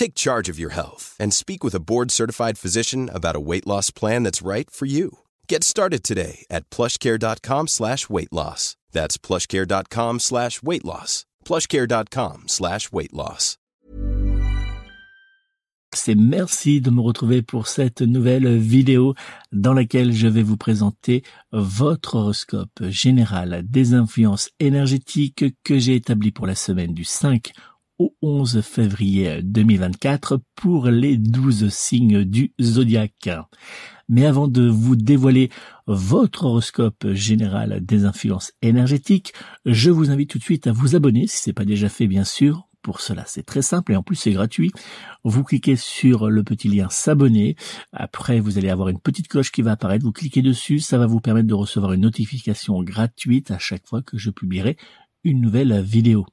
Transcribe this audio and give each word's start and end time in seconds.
Take 0.00 0.14
charge 0.14 0.48
of 0.48 0.58
your 0.58 0.70
health 0.70 1.14
and 1.20 1.30
speak 1.30 1.62
with 1.62 1.74
a 1.74 1.84
board-certified 1.90 2.56
physician 2.56 3.10
about 3.12 3.36
a 3.36 3.46
weight 3.48 3.66
loss 3.66 3.90
plan 3.90 4.22
that's 4.22 4.40
right 4.40 4.70
for 4.70 4.86
you. 4.86 5.18
Get 5.46 5.62
started 5.62 6.02
today 6.02 6.46
at 6.48 6.70
plushcare.com 6.70 7.68
slash 7.68 8.08
weight 8.08 8.32
loss. 8.32 8.76
That's 8.92 9.18
plushcare.com 9.18 10.20
slash 10.20 10.62
weight 10.62 10.86
loss. 10.86 11.26
plushcare.com 11.44 12.44
slash 12.48 12.90
weight 12.90 13.12
loss. 13.12 13.58
C'est 15.92 16.14
merci 16.14 16.80
de 16.80 16.90
me 16.90 17.00
retrouver 17.00 17.42
pour 17.42 17.66
cette 17.66 18.00
nouvelle 18.00 18.56
vidéo 18.56 19.14
dans 19.52 19.74
laquelle 19.74 20.12
je 20.12 20.28
vais 20.28 20.44
vous 20.44 20.56
présenter 20.56 21.24
votre 21.52 22.14
horoscope 22.14 22.88
général 22.88 23.64
des 23.68 23.92
influences 23.92 24.50
énergétiques 24.60 25.44
que 25.64 25.78
j'ai 25.78 25.96
établi 25.96 26.30
pour 26.30 26.46
la 26.46 26.54
semaine 26.54 26.94
du 26.94 27.04
5 27.04 27.52
au 28.00 28.16
11 28.22 28.62
février 28.62 29.42
2024 29.42 30.40
pour 30.54 30.86
les 30.86 31.18
12 31.18 31.68
signes 31.68 32.24
du 32.24 32.54
zodiaque. 32.58 33.28
Mais 34.08 34.24
avant 34.24 34.48
de 34.48 34.66
vous 34.66 34.96
dévoiler 34.96 35.50
votre 35.86 36.46
horoscope 36.46 37.12
général 37.12 37.84
des 37.84 38.06
influences 38.06 38.52
énergétiques, 38.62 39.34
je 39.66 39.90
vous 39.90 40.10
invite 40.10 40.30
tout 40.30 40.38
de 40.38 40.42
suite 40.42 40.66
à 40.66 40.72
vous 40.72 40.96
abonner 40.96 41.26
si 41.26 41.42
ce 41.42 41.50
n'est 41.50 41.54
pas 41.54 41.66
déjà 41.66 41.90
fait 41.90 42.06
bien 42.06 42.24
sûr. 42.24 42.66
Pour 42.80 43.02
cela, 43.02 43.24
c'est 43.26 43.42
très 43.42 43.60
simple 43.60 43.92
et 43.92 43.96
en 43.96 44.02
plus 44.02 44.16
c'est 44.16 44.32
gratuit. 44.32 44.72
Vous 45.22 45.44
cliquez 45.44 45.76
sur 45.76 46.30
le 46.30 46.42
petit 46.42 46.68
lien 46.68 46.88
s'abonner. 46.88 47.54
Après, 47.92 48.40
vous 48.40 48.56
allez 48.56 48.70
avoir 48.70 48.88
une 48.88 48.98
petite 48.98 49.28
cloche 49.28 49.52
qui 49.52 49.60
va 49.60 49.72
apparaître. 49.72 50.06
Vous 50.06 50.12
cliquez 50.12 50.40
dessus. 50.40 50.78
Ça 50.78 50.96
va 50.96 51.06
vous 51.06 51.20
permettre 51.20 51.48
de 51.48 51.54
recevoir 51.54 51.92
une 51.92 52.00
notification 52.00 52.82
gratuite 52.82 53.50
à 53.50 53.58
chaque 53.58 53.86
fois 53.86 54.00
que 54.00 54.16
je 54.16 54.30
publierai 54.30 54.78
une 55.22 55.42
nouvelle 55.42 55.82
vidéo. 55.82 56.24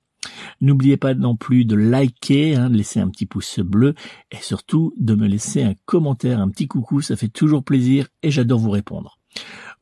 N'oubliez 0.62 0.98
pas 0.98 1.14
non 1.14 1.36
plus 1.36 1.66
de 1.66 1.76
liker, 1.76 2.56
hein, 2.56 2.70
de 2.70 2.78
laisser 2.78 3.00
un 3.00 3.10
petit 3.10 3.26
pouce 3.26 3.60
bleu 3.60 3.94
et 4.32 4.38
surtout 4.38 4.94
de 4.98 5.16
me 5.16 5.28
laisser 5.28 5.64
un 5.64 5.76
commentaire, 5.86 6.40
un 6.40 6.50
petit 6.50 6.68
coucou, 6.68 7.02
ça 7.02 7.16
fait 7.16 7.28
toujours 7.28 7.64
plaisir 7.64 8.08
et 8.24 8.32
j'adore 8.32 8.60
vous 8.60 8.72
répondre. 8.72 9.20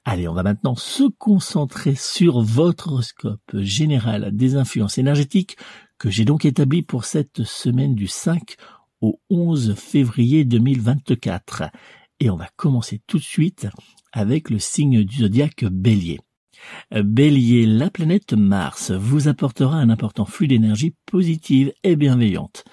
Allez, 0.06 0.28
on 0.28 0.34
va 0.34 0.44
maintenant 0.44 0.75
se 0.75 1.03
concentrer 1.18 1.95
sur 1.95 2.41
votre 2.41 2.90
horoscope 2.90 3.56
général 3.56 4.35
des 4.35 4.56
influences 4.56 4.97
énergétiques 4.97 5.57
que 6.03 6.09
j'ai 6.09 6.25
donc 6.25 6.44
établi 6.44 6.81
pour 6.81 7.06
cette 7.06 7.46
semaine 7.46 7.96
du 7.96 8.08
5 8.08 8.58
au 9.00 9.22
11 9.30 9.74
février 9.75 10.44
2024. 10.44 11.64
Et 12.19 12.30
on 12.30 12.36
va 12.36 12.50
commencer 12.58 13.00
tout 13.08 13.19
de 13.19 13.24
suite 13.24 13.69
avec 14.12 14.50
le 14.50 14.59
signe 14.59 15.06
du 15.06 15.19
zodiaque 15.19 15.63
bélier. 15.63 16.19
Bélier, 16.91 17.66
la 17.66 17.90
planète 17.90 18.34
Mars 18.34 18.91
vous 18.91 19.28
apportera 19.28 19.75
un 19.78 19.90
important 19.90 20.25
flux 20.25 20.47
d'énergie 20.47 20.94
positive 21.06 21.74
et 21.84 21.96
bienveillante. 21.96 22.63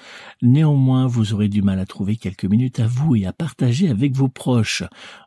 Néanmoins, 0.42 1.06
vous 1.06 1.32
aurez 1.32 1.48
du 1.48 1.62
mal 1.62 1.78
à 1.78 1.86
trouver 1.86 2.16
quelques 2.16 2.44
minutes 2.44 2.80
à 2.80 2.86
vous 2.86 3.16
et 3.16 3.26
à 3.26 3.32
partager 3.32 3.88
avec 3.88 4.14
vos 4.14 4.28
proches. 4.28 4.82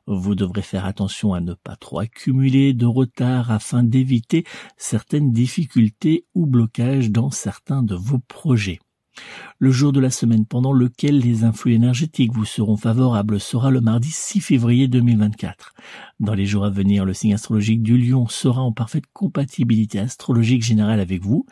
Vous 0.08 0.36
devrez 0.36 0.62
faire 0.62 0.86
attention 0.86 1.34
à 1.34 1.40
ne 1.40 1.54
pas 1.54 1.76
trop 1.76 2.00
accumuler 2.00 2.74
de 2.74 2.86
retard 2.86 3.52
afin 3.52 3.84
d'éviter 3.84 4.44
certaines 4.78 5.32
difficultés 5.32 6.26
ou 6.36 6.46
blocages 6.46 7.12
dans 7.12 7.32
certains 7.32 7.84
de 7.84 7.96
vos 7.96 8.20
projets. 8.20 8.80
Le 9.60 9.72
jour 9.72 9.92
de 9.92 10.00
la 10.00 10.10
semaine 10.10 10.46
pendant 10.46 10.74
lequel 10.74 11.20
les 11.20 11.44
influx 11.44 11.74
énergétiques 11.74 12.34
vous 12.34 12.46
seront 12.46 12.78
favorables 12.78 13.40
sera 13.40 13.72
le 13.72 13.82
mardi 13.82 14.10
6 14.10 14.42
février 14.42 14.88
2024. 14.88 15.74
Dans 16.20 16.34
les 16.34 16.46
jours 16.46 16.66
à 16.66 16.70
venir, 16.70 17.06
le 17.06 17.14
signe 17.14 17.34
astrologique 17.34 17.84
du 17.84 17.98
lion 17.98 18.28
sera 18.28 18.62
en 18.62 18.72
parfaite 18.72 19.06
compatibilité 19.14 20.00
astrologique 20.00 20.64
générale 20.64 21.00
avec 21.00 21.22
vous 21.22 21.46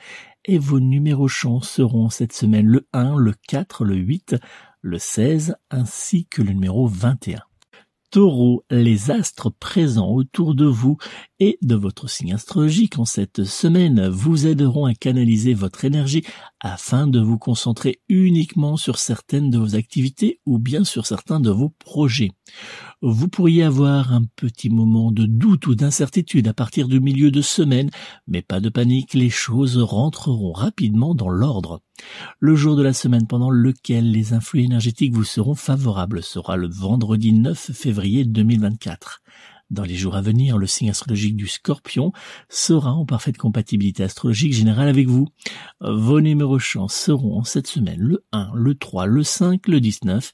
et 0.46 0.58
vos 0.58 0.80
numéros 0.80 1.28
chants 1.28 1.62
seront 1.62 2.10
cette 2.10 2.34
semaine 2.34 2.66
le 2.66 2.88
1, 2.94 3.16
le 3.18 3.34
4, 3.48 3.86
le 3.86 3.96
8, 3.96 4.36
le 4.82 4.98
16 4.98 5.56
ainsi 5.70 6.26
que 6.26 6.42
le 6.42 6.54
numéro 6.54 6.88
21. 6.88 7.42
Taureau, 8.12 8.66
les 8.70 9.10
astres 9.10 9.50
présents 9.50 10.10
autour 10.10 10.54
de 10.54 10.66
vous 10.66 10.98
et 11.40 11.58
de 11.62 11.76
votre 11.76 12.10
signe 12.10 12.34
astrologique 12.34 13.00
en 13.00 13.06
cette 13.06 13.46
semaine 13.46 14.10
vous 14.10 14.48
aideront 14.48 14.86
à 14.86 14.94
canaliser 14.94 15.54
votre 15.54 15.86
énergie 15.86 16.26
afin 16.60 17.08
de 17.08 17.22
vous 17.22 17.38
concentrer 17.38 18.02
uniquement 18.10 18.76
sur 18.76 18.98
certaines 18.98 19.50
de 19.50 19.58
vos 19.58 19.76
activités 19.76 20.42
ou 20.46 20.60
bien 20.60 20.84
sur 20.84 21.06
certains 21.06 21.40
de 21.40 21.52
vos 21.52 21.70
projets. 21.70 22.32
Vous 23.04 23.28
pourriez 23.28 23.64
avoir 23.64 24.14
un 24.14 24.26
petit 24.36 24.70
moment 24.70 25.12
de 25.12 25.26
doute 25.26 25.66
ou 25.66 25.74
d'incertitude 25.74 26.48
à 26.48 26.54
partir 26.54 26.88
du 26.88 27.00
milieu 27.00 27.32
de 27.32 27.42
semaine, 27.42 27.90
mais 28.28 28.44
pas 28.44 28.60
de 28.60 28.70
panique, 28.70 29.16
les 29.16 29.32
choses 29.32 29.80
rentreront 29.80 30.52
rapidement 30.52 31.16
dans 31.16 31.30
l'ordre. 31.30 31.82
Le 32.40 32.56
jour 32.56 32.76
de 32.76 32.84
la 32.84 32.94
semaine 32.94 33.26
pendant 33.26 33.50
lequel 33.50 34.12
les 34.12 34.34
influx 34.34 34.64
énergétiques 34.64 35.14
vous 35.14 35.24
seront 35.24 35.56
favorables 35.56 36.22
sera 36.22 36.58
le 36.58 36.68
vendredi 36.68 37.34
9 37.34 37.72
février 37.74 38.24
2024. 38.24 39.24
Dans 39.72 39.84
les 39.84 39.96
jours 39.96 40.16
à 40.16 40.22
venir, 40.22 40.58
le 40.58 40.68
signe 40.68 40.90
astrologique 40.90 41.38
du 41.38 41.48
scorpion 41.48 42.12
sera 42.50 42.92
en 42.92 43.06
parfaite 43.06 43.38
compatibilité 43.38 44.04
astrologique 44.04 44.54
générale 44.54 44.90
avec 44.90 45.08
vous. 45.08 45.30
Vos 45.80 46.20
numéros 46.20 46.60
chance 46.60 46.94
seront 46.94 47.44
cette 47.46 47.68
semaine 47.68 48.00
le 48.00 48.24
1, 48.34 48.52
le 48.54 48.76
3, 48.76 49.06
le 49.06 49.24
5, 49.24 49.68
le 49.70 49.80
19, 49.80 50.34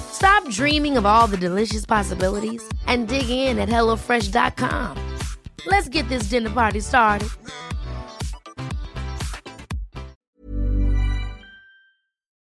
Stop 0.11 0.47
dreaming 0.49 0.97
of 0.97 1.05
all 1.05 1.27
the 1.27 1.37
delicious 1.37 1.85
possibilities 1.85 2.63
and 2.87 3.07
dig 3.07 3.29
in 3.29 3.57
at 3.59 3.69
HelloFresh.com. 3.69 4.97
Let's 5.65 5.89
get 5.89 6.07
this 6.09 6.23
dinner 6.23 6.49
party 6.49 6.79
started. 6.81 7.29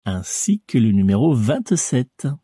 Ainsi 0.06 0.64
que 0.66 0.80
le 0.80 0.94
numéro 0.94 1.36
27. 1.36 2.38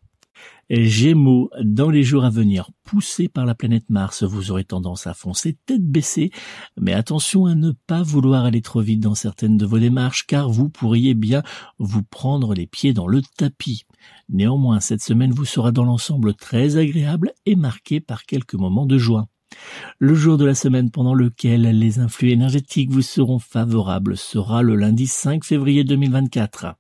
Gémeaux, 0.69 1.49
dans 1.61 1.89
les 1.89 2.03
jours 2.03 2.23
à 2.23 2.29
venir, 2.29 2.71
poussés 2.83 3.27
par 3.27 3.45
la 3.45 3.53
planète 3.53 3.89
Mars, 3.89 4.23
vous 4.23 4.49
aurez 4.49 4.63
tendance 4.63 5.07
à 5.07 5.13
foncer 5.13 5.57
tête 5.65 5.85
baissée, 5.85 6.31
mais 6.79 6.93
attention 6.93 7.45
à 7.45 7.53
ne 7.53 7.71
pas 7.71 8.01
vouloir 8.01 8.45
aller 8.45 8.61
trop 8.61 8.81
vite 8.81 9.01
dans 9.01 9.15
certaines 9.15 9.57
de 9.57 9.65
vos 9.65 9.79
démarches, 9.79 10.25
car 10.25 10.49
vous 10.49 10.69
pourriez 10.69 11.13
bien 11.13 11.43
vous 11.79 12.03
prendre 12.03 12.53
les 12.53 12.65
pieds 12.65 12.93
dans 12.93 13.07
le 13.07 13.21
tapis. 13.37 13.85
Néanmoins, 14.29 14.79
cette 14.79 15.03
semaine 15.03 15.31
vous 15.31 15.45
sera 15.45 15.71
dans 15.71 15.83
l'ensemble 15.83 16.33
très 16.33 16.77
agréable 16.77 17.33
et 17.45 17.55
marquée 17.55 17.99
par 17.99 18.23
quelques 18.23 18.55
moments 18.55 18.85
de 18.85 18.97
joie. 18.97 19.27
Le 19.99 20.13
jour 20.13 20.37
de 20.37 20.45
la 20.45 20.55
semaine 20.55 20.91
pendant 20.91 21.13
lequel 21.13 21.61
les 21.61 21.99
influx 21.99 22.31
énergétiques 22.31 22.91
vous 22.91 23.01
seront 23.01 23.39
favorables 23.39 24.17
sera 24.17 24.61
le 24.61 24.75
lundi 24.75 25.07
5 25.07 25.43
février 25.43 25.83
2024. 25.83 26.75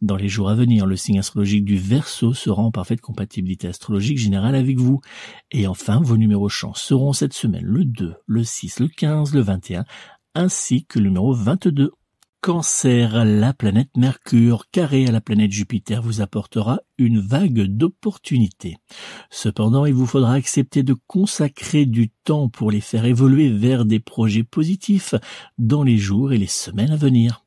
Dans 0.00 0.16
les 0.16 0.28
jours 0.28 0.48
à 0.48 0.54
venir, 0.54 0.86
le 0.86 0.96
signe 0.96 1.18
astrologique 1.18 1.64
du 1.64 1.76
Verseau 1.76 2.34
sera 2.34 2.62
en 2.62 2.70
parfaite 2.70 3.00
compatibilité 3.00 3.68
astrologique 3.68 4.18
générale 4.18 4.54
avec 4.54 4.78
vous. 4.78 5.00
Et 5.50 5.66
enfin, 5.66 6.00
vos 6.02 6.16
numéros 6.16 6.48
chance 6.48 6.80
seront 6.80 7.12
cette 7.12 7.32
semaine 7.32 7.64
le 7.64 7.84
2, 7.84 8.14
le 8.26 8.44
6, 8.44 8.80
le 8.80 8.88
15, 8.88 9.34
le 9.34 9.40
21, 9.40 9.84
ainsi 10.34 10.84
que 10.84 10.98
le 10.98 11.06
numéro 11.06 11.34
22. 11.34 11.92
Cancer, 12.40 13.24
la 13.24 13.52
planète 13.52 13.96
Mercure, 13.96 14.70
carré 14.70 15.06
à 15.06 15.10
la 15.10 15.20
planète 15.20 15.50
Jupiter, 15.50 16.02
vous 16.02 16.20
apportera 16.20 16.80
une 16.96 17.18
vague 17.18 17.64
d'opportunités. 17.64 18.76
Cependant, 19.28 19.86
il 19.86 19.94
vous 19.94 20.06
faudra 20.06 20.34
accepter 20.34 20.84
de 20.84 20.94
consacrer 21.08 21.84
du 21.84 22.10
temps 22.10 22.48
pour 22.48 22.70
les 22.70 22.80
faire 22.80 23.06
évoluer 23.06 23.50
vers 23.50 23.84
des 23.84 23.98
projets 23.98 24.44
positifs 24.44 25.16
dans 25.58 25.82
les 25.82 25.98
jours 25.98 26.32
et 26.32 26.38
les 26.38 26.46
semaines 26.46 26.92
à 26.92 26.96
venir. 26.96 27.44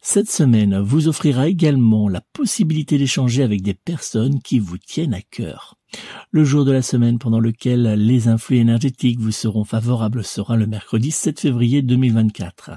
Cette 0.00 0.30
semaine 0.30 0.78
vous 0.78 1.08
offrira 1.08 1.48
également 1.48 2.08
la 2.08 2.22
possibilité 2.32 2.98
d'échanger 2.98 3.42
avec 3.42 3.62
des 3.62 3.74
personnes 3.74 4.40
qui 4.40 4.58
vous 4.58 4.78
tiennent 4.78 5.14
à 5.14 5.22
cœur. 5.22 5.74
Le 6.30 6.44
jour 6.44 6.64
de 6.64 6.72
la 6.72 6.82
semaine 6.82 7.18
pendant 7.18 7.40
lequel 7.40 7.82
les 7.94 8.28
influx 8.28 8.58
énergétiques 8.58 9.18
vous 9.18 9.32
seront 9.32 9.64
favorables 9.64 10.22
sera 10.22 10.56
le 10.56 10.66
mercredi 10.66 11.10
7 11.10 11.40
février 11.40 11.82
2024. 11.82 12.72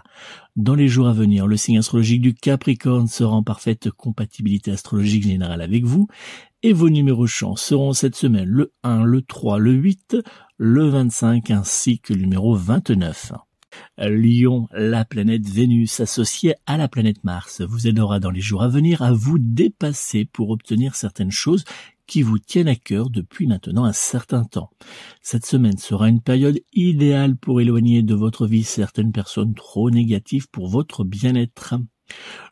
Dans 0.55 0.75
les 0.75 0.87
jours 0.87 1.07
à 1.07 1.13
venir, 1.13 1.47
le 1.47 1.57
signe 1.57 1.77
astrologique 1.77 2.21
du 2.21 2.33
Capricorne 2.33 3.07
sera 3.07 3.35
en 3.35 3.43
parfaite 3.43 3.91
compatibilité 3.91 4.71
astrologique 4.71 5.23
générale 5.23 5.61
avec 5.61 5.85
vous 5.85 6.07
et 6.63 6.73
vos 6.73 6.89
numéros 6.89 7.27
chance 7.27 7.61
seront 7.61 7.93
cette 7.93 8.15
semaine 8.15 8.47
le 8.47 8.73
1, 8.83 9.03
le 9.03 9.21
3, 9.21 9.59
le 9.59 9.71
8, 9.73 10.17
le 10.57 10.89
25 10.89 11.51
ainsi 11.51 11.99
que 11.99 12.13
le 12.13 12.21
numéro 12.21 12.55
29. 12.55 13.33
Lion, 13.97 14.67
la 14.73 15.05
planète 15.05 15.47
Vénus 15.47 15.99
associée 15.99 16.55
à 16.65 16.77
la 16.77 16.87
planète 16.87 17.23
Mars 17.23 17.61
vous 17.61 17.87
aidera 17.87 18.19
dans 18.19 18.31
les 18.31 18.41
jours 18.41 18.63
à 18.63 18.67
venir 18.67 19.01
à 19.01 19.13
vous 19.13 19.37
dépasser 19.39 20.25
pour 20.25 20.49
obtenir 20.49 20.95
certaines 20.95 21.31
choses 21.31 21.63
qui 22.07 22.23
vous 22.23 22.39
tiennent 22.39 22.67
à 22.67 22.75
cœur 22.75 23.09
depuis 23.09 23.47
maintenant 23.47 23.85
un 23.85 23.93
certain 23.93 24.43
temps. 24.43 24.69
Cette 25.21 25.45
semaine 25.45 25.77
sera 25.77 26.09
une 26.09 26.19
période 26.19 26.59
idéale 26.73 27.37
pour 27.37 27.61
éloigner 27.61 28.03
de 28.03 28.15
votre 28.15 28.47
vie 28.47 28.63
certaines 28.63 29.13
personnes 29.13 29.53
trop 29.53 29.89
négatives 29.89 30.49
pour 30.51 30.67
votre 30.67 31.05
bien-être. 31.05 31.75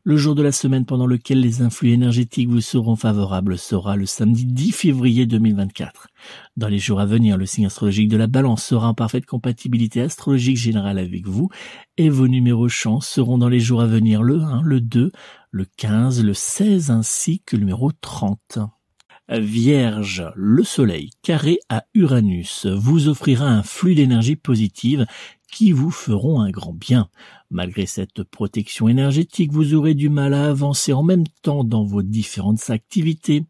Le 0.05 0.15
jour 0.15 0.33
de 0.33 0.41
la 0.41 0.51
semaine 0.51 0.85
pendant 0.85 1.05
lequel 1.05 1.41
les 1.41 1.61
influx 1.61 1.91
énergétiques 1.91 2.49
vous 2.49 2.61
seront 2.61 2.95
favorables 2.95 3.57
sera 3.57 3.95
le 3.95 4.05
samedi 4.05 4.45
10 4.45 4.71
février 4.71 5.25
2024. 5.25 6.07
Dans 6.55 6.69
les 6.69 6.79
jours 6.79 6.99
à 6.99 7.05
venir, 7.05 7.37
le 7.37 7.45
signe 7.45 7.65
astrologique 7.65 8.07
de 8.07 8.17
la 8.17 8.27
balance 8.27 8.63
sera 8.63 8.87
en 8.87 8.93
parfaite 8.93 9.25
compatibilité 9.25 10.01
astrologique 10.01 10.57
générale 10.57 10.99
avec 10.99 11.27
vous 11.27 11.49
et 11.97 12.09
vos 12.09 12.27
numéros 12.27 12.69
chance 12.69 13.07
seront 13.07 13.37
dans 13.37 13.49
les 13.49 13.59
jours 13.59 13.81
à 13.81 13.87
venir 13.87 14.23
le 14.23 14.41
1, 14.41 14.61
le 14.63 14.79
2, 14.79 15.11
le 15.51 15.65
15, 15.77 16.23
le 16.23 16.33
16 16.33 16.91
ainsi 16.91 17.41
que 17.45 17.55
le 17.55 17.61
numéro 17.61 17.91
30. 17.91 18.59
Vierge, 19.31 20.25
le 20.35 20.63
Soleil 20.63 21.11
carré 21.21 21.59
à 21.69 21.83
Uranus 21.93 22.65
vous 22.65 23.09
offrira 23.09 23.45
un 23.45 23.61
flux 23.61 23.93
d'énergie 23.93 24.35
positive 24.35 25.05
qui 25.51 25.71
vous 25.71 25.91
feront 25.91 26.41
un 26.41 26.49
grand 26.51 26.73
bien. 26.73 27.09
Malgré 27.49 27.85
cette 27.85 28.23
protection 28.23 28.87
énergétique, 28.87 29.51
vous 29.51 29.73
aurez 29.73 29.93
du 29.93 30.09
mal 30.09 30.33
à 30.33 30.49
avancer 30.49 30.93
en 30.93 31.03
même 31.03 31.25
temps 31.41 31.63
dans 31.63 31.83
vos 31.83 32.03
différentes 32.03 32.69
activités. 32.69 33.45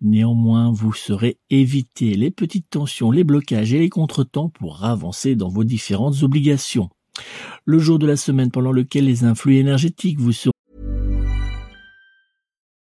Néanmoins, 0.00 0.70
vous 0.72 0.92
saurez 0.92 1.38
éviter 1.50 2.14
les 2.14 2.30
petites 2.30 2.70
tensions, 2.70 3.10
les 3.10 3.24
blocages 3.24 3.72
et 3.72 3.78
les 3.78 3.90
contretemps 3.90 4.48
pour 4.48 4.84
avancer 4.84 5.34
dans 5.34 5.48
vos 5.48 5.64
différentes 5.64 6.22
obligations. 6.22 6.90
Le 7.64 7.78
jour 7.78 7.98
de 7.98 8.06
la 8.06 8.16
semaine 8.16 8.50
pendant 8.50 8.72
lequel 8.72 9.04
les 9.04 9.24
influx 9.24 9.58
énergétiques 9.58 10.20
vous 10.20 10.32
seront 10.32 10.53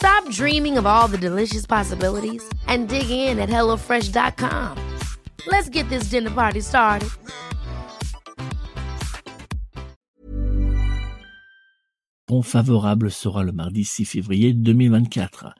Stop 0.00 0.26
dreaming 0.30 0.78
of 0.78 0.86
all 0.86 1.08
the 1.08 1.18
delicious 1.18 1.66
possibilities 1.66 2.42
and 2.66 2.88
dig 2.88 3.10
in 3.10 3.38
at 3.38 3.50
HelloFresh.com. 3.50 4.76
Let's 5.46 5.68
get 5.68 5.88
this 5.90 6.04
dinner 6.04 6.30
party 6.30 6.60
started. 6.60 7.10
favorable 12.42 13.10
sera 13.10 13.42
le 13.42 13.52
mardi 13.52 13.84
6 13.84 14.06
février 14.06 14.54
2024. 14.54 15.54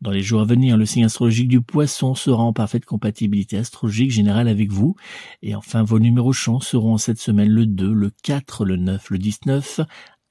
Dans 0.00 0.10
les 0.10 0.22
jours 0.22 0.40
à 0.40 0.44
venir, 0.44 0.76
le 0.76 0.86
signe 0.86 1.04
astrologique 1.04 1.46
du 1.46 1.60
poisson 1.60 2.16
sera 2.16 2.42
en 2.42 2.52
parfaite 2.52 2.84
compatibilité 2.84 3.58
astrologique 3.58 4.10
générale 4.10 4.48
avec 4.48 4.72
vous. 4.72 4.96
Et 5.42 5.54
enfin, 5.54 5.84
vos 5.84 6.00
numéros 6.00 6.32
chance 6.32 6.66
seront 6.66 6.96
cette 6.98 7.20
semaine 7.20 7.50
le 7.50 7.66
2, 7.66 7.92
le 7.92 8.10
4, 8.24 8.64
le 8.64 8.76
9, 8.76 9.10
le 9.10 9.18
19, 9.18 9.82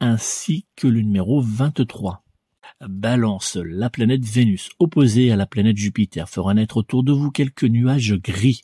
ainsi 0.01 0.65
que 0.75 0.87
le 0.87 1.01
numéro 1.01 1.41
23. 1.41 2.22
Balance, 2.81 3.57
la 3.63 3.89
planète 3.89 4.25
Vénus 4.25 4.69
opposée 4.79 5.31
à 5.31 5.35
la 5.35 5.45
planète 5.45 5.77
Jupiter 5.77 6.29
fera 6.29 6.53
naître 6.53 6.77
autour 6.77 7.03
de 7.03 7.11
vous 7.11 7.31
quelques 7.31 7.63
nuages 7.63 8.15
gris. 8.15 8.61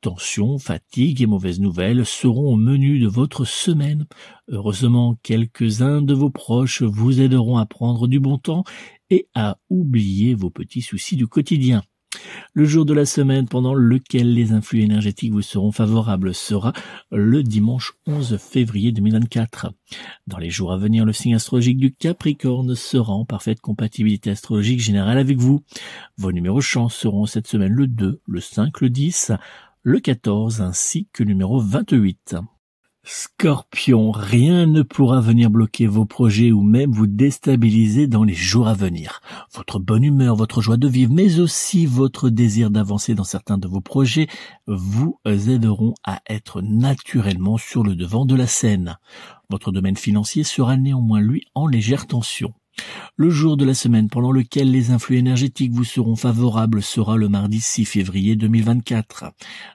Tension, 0.00 0.58
fatigue 0.58 1.22
et 1.22 1.26
mauvaises 1.26 1.60
nouvelles 1.60 2.06
seront 2.06 2.52
au 2.52 2.56
menu 2.56 3.00
de 3.00 3.08
votre 3.08 3.44
semaine. 3.44 4.06
Heureusement, 4.48 5.18
quelques-uns 5.22 6.02
de 6.02 6.14
vos 6.14 6.30
proches 6.30 6.82
vous 6.82 7.20
aideront 7.20 7.58
à 7.58 7.66
prendre 7.66 8.06
du 8.06 8.20
bon 8.20 8.38
temps 8.38 8.64
et 9.10 9.26
à 9.34 9.58
oublier 9.70 10.34
vos 10.34 10.50
petits 10.50 10.82
soucis 10.82 11.16
du 11.16 11.26
quotidien. 11.26 11.82
Le 12.54 12.64
jour 12.64 12.84
de 12.84 12.94
la 12.94 13.04
semaine 13.04 13.46
pendant 13.46 13.74
lequel 13.74 14.34
les 14.34 14.52
influx 14.52 14.82
énergétiques 14.82 15.32
vous 15.32 15.42
seront 15.42 15.72
favorables 15.72 16.34
sera 16.34 16.72
le 17.10 17.42
dimanche 17.42 17.92
11 18.06 18.36
février 18.38 18.92
2024. 18.92 19.72
Dans 20.26 20.38
les 20.38 20.50
jours 20.50 20.72
à 20.72 20.78
venir, 20.78 21.04
le 21.04 21.12
signe 21.12 21.34
astrologique 21.34 21.78
du 21.78 21.94
Capricorne 21.94 22.74
sera 22.74 23.12
en 23.12 23.24
parfaite 23.24 23.60
compatibilité 23.60 24.30
astrologique 24.30 24.80
générale 24.80 25.18
avec 25.18 25.38
vous. 25.38 25.60
Vos 26.16 26.32
numéros 26.32 26.60
chance 26.60 26.94
seront 26.94 27.26
cette 27.26 27.46
semaine 27.46 27.72
le 27.72 27.86
2, 27.86 28.20
le 28.26 28.40
5, 28.40 28.80
le 28.80 28.90
10, 28.90 29.32
le 29.82 30.00
14 30.00 30.60
ainsi 30.60 31.08
que 31.12 31.22
le 31.22 31.28
numéro 31.28 31.60
28. 31.60 32.36
Scorpion, 33.10 34.10
rien 34.10 34.66
ne 34.66 34.82
pourra 34.82 35.22
venir 35.22 35.48
bloquer 35.48 35.86
vos 35.86 36.04
projets 36.04 36.52
ou 36.52 36.60
même 36.60 36.92
vous 36.92 37.06
déstabiliser 37.06 38.06
dans 38.06 38.22
les 38.22 38.34
jours 38.34 38.68
à 38.68 38.74
venir. 38.74 39.22
Votre 39.54 39.78
bonne 39.78 40.04
humeur, 40.04 40.36
votre 40.36 40.60
joie 40.60 40.76
de 40.76 40.86
vivre, 40.86 41.14
mais 41.14 41.40
aussi 41.40 41.86
votre 41.86 42.28
désir 42.28 42.70
d'avancer 42.70 43.14
dans 43.14 43.24
certains 43.24 43.56
de 43.56 43.66
vos 43.66 43.80
projets 43.80 44.28
vous 44.66 45.18
aideront 45.24 45.94
à 46.04 46.20
être 46.28 46.60
naturellement 46.60 47.56
sur 47.56 47.82
le 47.82 47.96
devant 47.96 48.26
de 48.26 48.34
la 48.34 48.46
scène. 48.46 48.98
Votre 49.48 49.72
domaine 49.72 49.96
financier 49.96 50.44
sera 50.44 50.76
néanmoins, 50.76 51.22
lui, 51.22 51.46
en 51.54 51.66
légère 51.66 52.06
tension. 52.06 52.52
Le 53.16 53.30
jour 53.30 53.56
de 53.56 53.64
la 53.64 53.74
semaine 53.74 54.08
pendant 54.08 54.30
lequel 54.30 54.70
les 54.70 54.90
influx 54.90 55.16
énergétiques 55.16 55.72
vous 55.72 55.84
seront 55.84 56.14
favorables 56.14 56.82
sera 56.82 57.16
le 57.16 57.28
mardi 57.28 57.60
6 57.60 57.84
février 57.84 58.36
2024. 58.36 59.32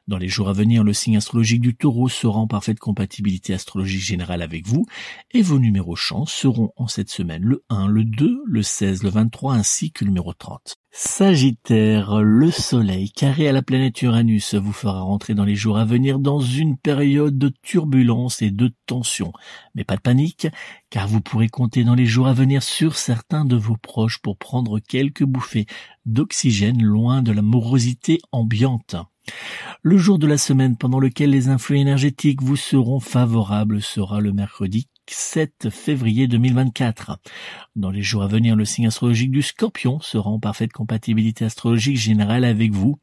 Dans 0.07 0.17
les 0.17 0.29
jours 0.29 0.49
à 0.49 0.53
venir, 0.53 0.83
le 0.83 0.93
signe 0.93 1.17
astrologique 1.17 1.61
du 1.61 1.75
taureau 1.75 2.07
sera 2.07 2.39
en 2.39 2.47
parfaite 2.47 2.79
compatibilité 2.79 3.53
astrologique 3.53 4.03
générale 4.03 4.41
avec 4.41 4.67
vous 4.67 4.85
et 5.31 5.41
vos 5.41 5.59
numéros 5.59 5.95
chance 5.95 6.31
seront 6.31 6.71
en 6.77 6.87
cette 6.87 7.09
semaine 7.09 7.43
le 7.43 7.63
1, 7.69 7.87
le 7.87 8.03
2, 8.05 8.43
le 8.45 8.63
16, 8.63 9.03
le 9.03 9.09
23 9.09 9.55
ainsi 9.55 9.91
que 9.91 10.05
le 10.05 10.09
numéro 10.11 10.33
30. 10.33 10.77
Sagittaire, 10.95 12.21
le 12.21 12.51
soleil 12.51 13.09
carré 13.09 13.47
à 13.47 13.51
la 13.51 13.63
planète 13.63 14.03
Uranus 14.03 14.53
vous 14.53 14.71
fera 14.71 15.01
rentrer 15.01 15.33
dans 15.33 15.43
les 15.43 15.55
jours 15.55 15.79
à 15.79 15.85
venir 15.85 16.19
dans 16.19 16.39
une 16.39 16.77
période 16.77 17.35
de 17.35 17.51
turbulence 17.63 18.43
et 18.43 18.51
de 18.51 18.71
tension. 18.85 19.33
Mais 19.73 19.85
pas 19.85 19.95
de 19.95 20.01
panique, 20.01 20.47
car 20.91 21.07
vous 21.07 21.19
pourrez 21.19 21.49
compter 21.49 21.83
dans 21.83 21.95
les 21.95 22.05
jours 22.05 22.27
à 22.27 22.33
venir 22.33 22.61
sur 22.61 22.95
certains 22.95 23.43
de 23.43 23.55
vos 23.55 23.75
proches 23.75 24.19
pour 24.19 24.37
prendre 24.37 24.77
quelques 24.77 25.23
bouffées 25.23 25.65
d'oxygène 26.05 26.83
loin 26.83 27.23
de 27.23 27.31
la 27.31 27.41
morosité 27.41 28.19
ambiante. 28.31 28.95
Le 29.81 29.97
jour 29.97 30.19
de 30.19 30.27
la 30.27 30.37
semaine 30.37 30.77
pendant 30.77 30.99
lequel 30.99 31.31
les 31.31 31.49
influx 31.49 31.79
énergétiques 31.79 32.43
vous 32.43 32.55
seront 32.55 32.99
favorables 32.99 33.81
sera 33.81 34.21
le 34.21 34.31
mercredi 34.31 34.87
7 35.09 35.69
février 35.69 36.27
2024. 36.27 37.19
Dans 37.75 37.91
les 37.91 38.01
jours 38.01 38.23
à 38.23 38.27
venir, 38.27 38.55
le 38.55 38.65
signe 38.65 38.87
astrologique 38.87 39.31
du 39.31 39.41
scorpion 39.41 39.99
sera 39.99 40.29
en 40.29 40.39
parfaite 40.39 40.71
compatibilité 40.71 41.45
astrologique 41.45 41.97
générale 41.97 42.45
avec 42.45 42.71
vous. 42.71 42.99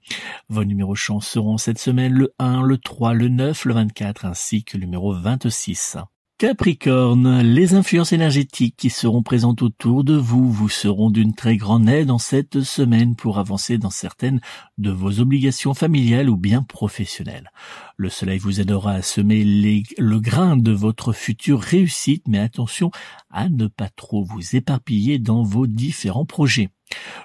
Vos 0.48 0.64
numéros 0.64 0.94
chance 0.94 1.26
seront 1.26 1.58
cette 1.58 1.78
semaine 1.78 2.12
le 2.12 2.34
1, 2.38 2.62
le 2.62 2.78
3, 2.78 3.14
le 3.14 3.28
9, 3.28 3.64
le 3.64 3.74
24 3.74 4.24
ainsi 4.24 4.64
que 4.64 4.76
le 4.76 4.84
numéro 4.84 5.14
26. 5.14 5.96
Capricorne, 6.40 7.42
les 7.42 7.74
influences 7.74 8.14
énergétiques 8.14 8.74
qui 8.78 8.88
seront 8.88 9.22
présentes 9.22 9.60
autour 9.60 10.04
de 10.04 10.16
vous 10.16 10.50
vous 10.50 10.70
seront 10.70 11.10
d'une 11.10 11.34
très 11.34 11.58
grande 11.58 11.86
aide 11.86 12.10
en 12.10 12.16
cette 12.16 12.62
semaine 12.62 13.14
pour 13.14 13.38
avancer 13.38 13.76
dans 13.76 13.90
certaines 13.90 14.40
de 14.78 14.90
vos 14.90 15.20
obligations 15.20 15.74
familiales 15.74 16.30
ou 16.30 16.38
bien 16.38 16.62
professionnelles. 16.62 17.50
Le 17.98 18.08
soleil 18.08 18.38
vous 18.38 18.58
aidera 18.58 18.92
à 18.92 19.02
semer 19.02 19.44
le 19.44 20.18
grain 20.18 20.56
de 20.56 20.72
votre 20.72 21.12
future 21.12 21.60
réussite, 21.60 22.26
mais 22.26 22.38
attention 22.38 22.90
à 23.30 23.50
ne 23.50 23.66
pas 23.66 23.90
trop 23.90 24.24
vous 24.24 24.56
éparpiller 24.56 25.18
dans 25.18 25.42
vos 25.42 25.66
différents 25.66 26.24
projets. 26.24 26.70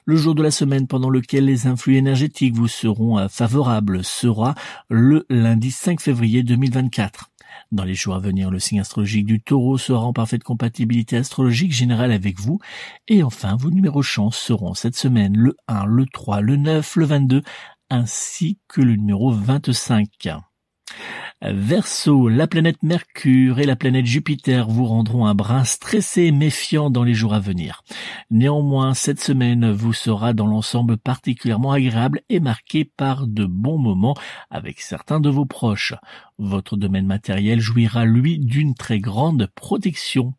Le 0.03 0.17
jour 0.17 0.35
de 0.35 0.43
la 0.43 0.51
semaine 0.51 0.87
pendant 0.87 1.09
lequel 1.09 1.45
les 1.45 1.67
influx 1.67 1.95
énergétiques 1.95 2.55
vous 2.55 2.67
seront 2.67 3.17
euh, 3.17 3.29
favorables 3.29 4.03
sera 4.03 4.55
le 4.89 5.25
lundi 5.29 5.71
5 5.71 6.01
février 6.01 6.43
2024. 6.43 7.31
Dans 7.71 7.83
les 7.83 7.95
jours 7.95 8.15
à 8.15 8.19
venir, 8.19 8.51
le 8.51 8.59
signe 8.59 8.79
astrologique 8.79 9.25
du 9.25 9.41
taureau 9.41 9.77
sera 9.77 10.05
en 10.05 10.13
parfaite 10.13 10.43
compatibilité 10.43 11.17
astrologique 11.17 11.73
générale 11.73 12.11
avec 12.11 12.39
vous. 12.39 12.59
Et 13.07 13.23
enfin, 13.23 13.55
vos 13.55 13.71
numéros 13.71 14.01
chance 14.01 14.37
seront 14.37 14.73
cette 14.73 14.95
semaine 14.95 15.35
le 15.37 15.55
1, 15.67 15.85
le 15.85 16.05
3, 16.05 16.41
le 16.41 16.55
9, 16.55 16.95
le 16.95 17.05
22, 17.05 17.41
ainsi 17.89 18.59
que 18.67 18.81
le 18.81 18.95
numéro 18.95 19.31
25. 19.31 20.07
Verseau, 21.41 22.29
la 22.29 22.47
planète 22.47 22.81
Mercure 22.81 23.59
et 23.59 23.65
la 23.65 23.75
planète 23.75 24.05
Jupiter 24.05 24.69
vous 24.69 24.85
rendront 24.85 25.25
un 25.25 25.35
brin 25.35 25.65
stressé 25.65 26.23
et 26.23 26.31
méfiant 26.31 26.89
dans 26.89 27.03
les 27.03 27.13
jours 27.13 27.33
à 27.33 27.39
venir. 27.39 27.83
Néanmoins, 28.31 28.93
cette 28.93 29.19
semaine 29.19 29.69
vous 29.69 29.91
sera 29.93 30.33
dans 30.33 30.47
l'ensemble 30.47 30.97
particulièrement 30.97 31.73
agréable 31.73 32.21
et 32.29 32.39
marqué 32.39 32.85
par 32.85 33.27
de 33.27 33.45
bons 33.45 33.77
moments 33.77 34.15
avec 34.49 34.79
certains 34.79 35.19
de 35.19 35.29
vos 35.29 35.45
proches. 35.45 35.93
Votre 36.37 36.77
domaine 36.77 37.05
matériel 37.05 37.59
jouira 37.59 38.05
lui 38.05 38.39
d'une 38.39 38.73
très 38.73 38.99
grande 38.99 39.49
protection. 39.55 40.33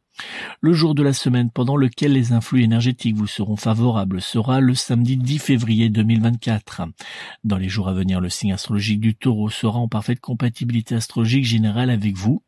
Le 0.60 0.72
jour 0.72 0.94
de 0.94 1.02
la 1.02 1.12
semaine 1.12 1.50
pendant 1.50 1.76
lequel 1.76 2.12
les 2.12 2.32
influx 2.32 2.62
énergétiques 2.62 3.16
vous 3.16 3.26
seront 3.26 3.56
favorables 3.56 4.20
sera 4.20 4.60
le 4.60 4.74
samedi 4.74 5.16
10 5.16 5.38
février 5.38 5.88
2024. 5.90 6.82
Dans 7.44 7.58
les 7.58 7.68
jours 7.68 7.88
à 7.88 7.92
venir, 7.92 8.20
le 8.20 8.28
signe 8.28 8.52
astrologique 8.52 9.00
du 9.00 9.14
taureau 9.14 9.50
sera 9.50 9.78
en 9.78 9.88
parfaite 9.88 10.20
compatibilité 10.20 10.94
astrologique 10.94 11.44
générale 11.44 11.90
avec 11.90 12.16
vous. 12.16 12.42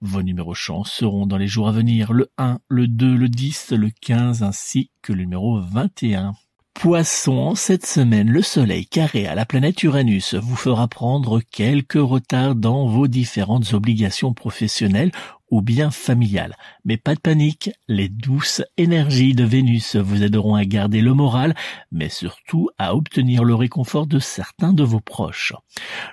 Vos 0.00 0.22
numéros 0.22 0.54
chance 0.54 0.90
seront 0.92 1.26
dans 1.26 1.38
les 1.38 1.48
jours 1.48 1.68
à 1.68 1.72
venir 1.72 2.12
le 2.12 2.30
1, 2.38 2.60
le 2.68 2.86
2, 2.86 3.16
le 3.16 3.28
10, 3.28 3.72
le 3.72 3.90
15 3.90 4.42
ainsi 4.42 4.90
que 5.02 5.12
le 5.12 5.20
numéro 5.20 5.60
21. 5.60 6.34
Poisson, 6.78 7.56
cette 7.56 7.86
semaine, 7.86 8.30
le 8.30 8.40
soleil 8.40 8.86
carré 8.86 9.26
à 9.26 9.34
la 9.34 9.44
planète 9.44 9.82
Uranus 9.82 10.34
vous 10.34 10.54
fera 10.54 10.86
prendre 10.86 11.40
quelques 11.40 11.94
retards 11.94 12.54
dans 12.54 12.86
vos 12.86 13.08
différentes 13.08 13.74
obligations 13.74 14.32
professionnelles 14.32 15.10
ou 15.50 15.62
bien 15.62 15.90
familial. 15.90 16.56
Mais 16.84 16.96
pas 16.96 17.14
de 17.14 17.20
panique, 17.20 17.70
les 17.88 18.08
douces 18.08 18.62
énergies 18.76 19.34
de 19.34 19.44
Vénus 19.44 19.96
vous 19.96 20.22
aideront 20.22 20.54
à 20.54 20.64
garder 20.64 21.00
le 21.00 21.14
moral, 21.14 21.54
mais 21.92 22.08
surtout 22.08 22.70
à 22.78 22.94
obtenir 22.94 23.44
le 23.44 23.54
réconfort 23.54 24.06
de 24.06 24.18
certains 24.18 24.72
de 24.72 24.82
vos 24.82 25.00
proches. 25.00 25.52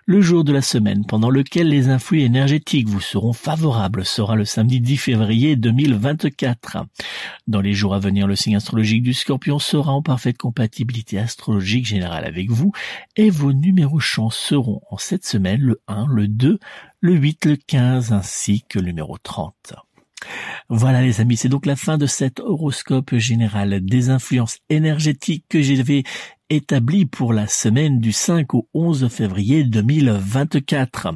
Le 0.06 0.22
jour 0.22 0.44
de 0.44 0.54
la 0.54 0.62
semaine 0.62 1.06
pendant 1.06 1.30
lequel 1.30 1.70
les 1.70 1.90
influx 1.90 2.22
énergétiques 2.22 2.88
vous 2.88 3.02
seront 3.02 3.34
favorables 3.34 4.06
sera 4.06 4.36
le 4.36 4.46
samedi 4.46 4.82
10 4.82 4.98
février 4.98 5.56
2024. 5.56 6.86
Dans 7.48 7.62
les 7.62 7.74
jours 7.74 7.94
à 7.94 8.00
venir, 8.00 8.28
le 8.28 8.36
signe 8.36 8.56
astrologique 8.56 9.04
du 9.04 9.14
scorpion 9.14 9.60
sera 9.60 9.92
en 9.92 10.02
parfaite 10.02 10.38
compatibilité 10.38 11.20
astrologique 11.20 11.86
générale 11.86 12.26
avec 12.26 12.50
vous 12.50 12.72
et 13.16 13.30
vos 13.30 13.54
numéros 13.54 14.00
chance 14.00 14.38
seront 14.38 14.82
en 14.90 14.98
cette 14.98 15.26
semaine 15.26 15.62
le 15.62 15.82
1, 15.88 16.08
le 16.08 16.28
2, 16.28 16.60
le 17.02 17.14
8, 17.14 17.46
le 17.46 17.56
15 17.56 18.14
ainsi 18.14 18.64
que 18.68 18.80
le 18.80 18.88
numéro 18.88 19.18
30. 19.18 19.74
Voilà 20.70 21.02
les 21.02 21.22
amis, 21.22 21.38
c'est 21.38 21.50
donc 21.50 21.66
la 21.66 21.76
fin 21.76 21.98
de 21.98 22.08
cet 22.08 22.40
horoscope 22.40 23.16
général 23.16 23.86
des 23.86 24.10
influences 24.10 24.58
énergétiques 24.70 25.46
que 25.50 25.62
j'avais 25.62 26.04
établi 26.50 27.06
pour 27.06 27.34
la 27.34 27.48
semaine 27.48 28.00
du 28.00 28.12
5 28.12 28.54
au 28.54 28.68
11 28.74 29.08
février 29.10 29.64
2024. 29.64 31.14